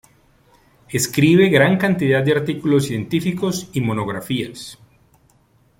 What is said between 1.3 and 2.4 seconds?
gran cantidad de